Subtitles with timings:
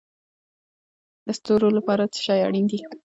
[1.25, 2.79] د ستورو لپاره څه شی اړین دی؟